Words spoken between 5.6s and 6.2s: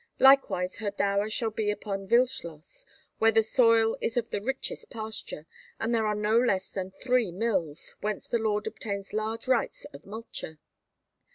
and there are